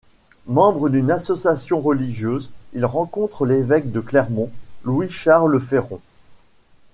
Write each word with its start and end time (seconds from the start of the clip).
Membre 0.47 0.89
d'une 0.89 1.11
association 1.11 1.79
religieuse, 1.79 2.49
il 2.73 2.85
rencontre 2.85 3.45
l'évêque 3.45 3.91
de 3.91 3.99
Clermont, 3.99 4.49
Louis-Charles 4.83 5.61
Féron. 5.61 6.01